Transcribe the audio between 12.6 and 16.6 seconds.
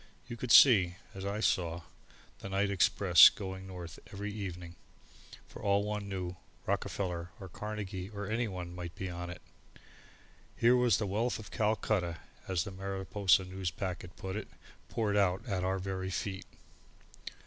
the Mariposa Newspacket put it, poured out at our very feet.